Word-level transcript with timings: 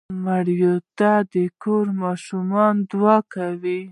مړه 0.23 0.73
ته 0.97 1.11
د 1.31 1.33
کور 1.61 1.85
د 1.93 1.97
ماشومانو 2.03 2.81
دعا 2.91 3.17
شته 3.31 3.77